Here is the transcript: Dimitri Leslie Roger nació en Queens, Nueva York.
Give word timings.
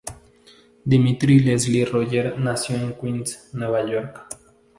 Dimitri 0.93 1.37
Leslie 1.41 1.85
Roger 1.85 2.39
nació 2.39 2.75
en 2.75 2.93
Queens, 2.95 3.49
Nueva 3.53 3.85
York. 3.87 4.25